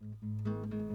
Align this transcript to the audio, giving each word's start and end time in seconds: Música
Música 0.00 0.87